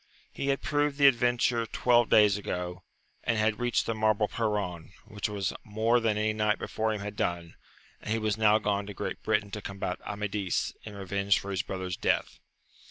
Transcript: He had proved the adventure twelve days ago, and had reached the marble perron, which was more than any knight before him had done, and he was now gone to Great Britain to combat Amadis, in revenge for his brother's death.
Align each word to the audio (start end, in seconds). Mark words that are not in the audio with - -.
He 0.33 0.47
had 0.47 0.63
proved 0.63 0.97
the 0.97 1.05
adventure 1.05 1.67
twelve 1.67 2.09
days 2.09 2.35
ago, 2.35 2.81
and 3.23 3.37
had 3.37 3.59
reached 3.59 3.85
the 3.85 3.93
marble 3.93 4.27
perron, 4.27 4.93
which 5.05 5.29
was 5.29 5.53
more 5.63 5.99
than 5.99 6.17
any 6.17 6.33
knight 6.33 6.57
before 6.57 6.91
him 6.91 7.01
had 7.01 7.15
done, 7.15 7.53
and 8.01 8.09
he 8.11 8.17
was 8.17 8.35
now 8.35 8.57
gone 8.57 8.87
to 8.87 8.95
Great 8.95 9.21
Britain 9.21 9.51
to 9.51 9.61
combat 9.61 9.99
Amadis, 10.03 10.73
in 10.85 10.95
revenge 10.95 11.37
for 11.37 11.51
his 11.51 11.61
brother's 11.61 11.97
death. 11.97 12.39